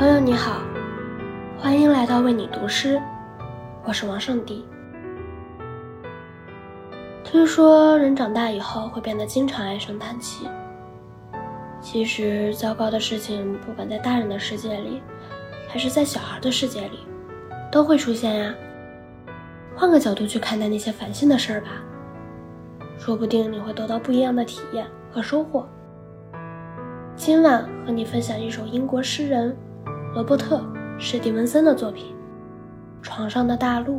[0.00, 0.62] 朋友你好，
[1.58, 2.98] 欢迎来到为你读诗，
[3.84, 4.64] 我是王圣迪。
[7.22, 10.48] 听说人长大以后会变得经常唉声叹气，
[11.82, 15.02] 其实糟糕的事情不管在大人的世界里，
[15.68, 17.00] 还是在小孩的世界里，
[17.70, 18.54] 都会出现呀。
[19.76, 21.68] 换个角度去看待那些烦心的事儿吧，
[22.96, 25.68] 说不定你会得到不一样的体验和收获。
[27.16, 29.54] 今晚和你分享一首英国诗人
[30.12, 30.56] 罗伯特·
[30.98, 32.06] 史蒂文森的作品
[33.00, 33.94] 《床上的大陆》。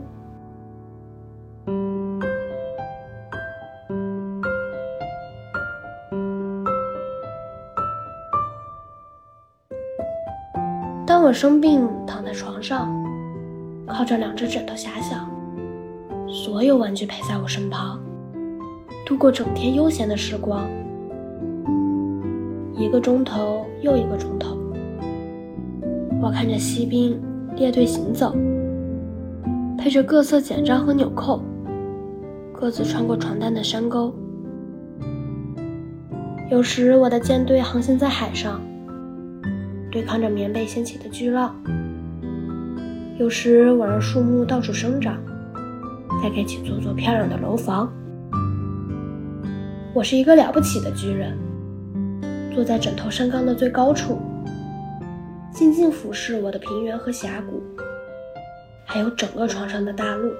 [11.08, 12.94] 当我生病躺在床上，
[13.88, 15.32] 靠着两只枕头遐想，
[16.28, 17.98] 所有玩具陪在我身旁，
[19.06, 20.68] 度过整天悠闲的时光。
[22.74, 24.58] 一个钟头又一个钟头，
[26.22, 27.20] 我看着锡兵
[27.56, 28.36] 列队行走，
[29.76, 31.42] 配着各色简章和纽扣，
[32.54, 34.14] 各自穿过床单的山沟。
[36.52, 38.62] 有时我的舰队航行在海上，
[39.92, 41.56] 对抗着棉被掀起的巨浪；
[43.18, 45.18] 有时我让树木到处生长，
[46.22, 47.92] 再盖起座座漂亮的楼房。
[49.92, 51.36] 我是一个了不起的巨人。
[52.54, 54.20] 坐在枕头山岗的最高处，
[55.54, 57.62] 静静俯视我的平原和峡谷，
[58.86, 60.34] 还有整个床上的大陆。